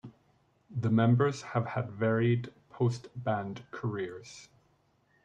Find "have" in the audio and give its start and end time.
1.43-1.67